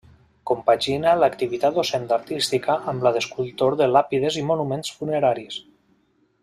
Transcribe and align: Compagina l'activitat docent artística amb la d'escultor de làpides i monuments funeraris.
Compagina 0.51 1.11
l'activitat 1.23 1.75
docent 1.81 2.09
artística 2.17 2.79
amb 2.93 3.07
la 3.09 3.13
d'escultor 3.19 3.79
de 3.83 3.93
làpides 3.97 4.43
i 4.43 4.47
monuments 4.53 4.99
funeraris. 5.03 5.63